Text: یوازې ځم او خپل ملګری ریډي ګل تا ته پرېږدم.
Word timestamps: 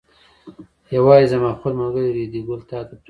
یوازې 0.95 1.25
ځم 1.31 1.43
او 1.47 1.55
خپل 1.59 1.71
ملګری 1.79 2.11
ریډي 2.17 2.41
ګل 2.47 2.61
تا 2.69 2.77
ته 2.87 2.91
پرېږدم. 2.91 2.99